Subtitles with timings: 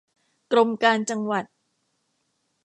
[0.51, 1.45] กรมการจังหวัด